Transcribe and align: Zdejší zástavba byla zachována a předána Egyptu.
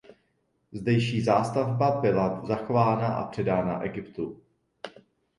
Zdejší 0.71 1.21
zástavba 1.21 2.01
byla 2.01 2.45
zachována 2.45 3.07
a 3.07 3.27
předána 3.27 3.81
Egyptu. 3.81 4.41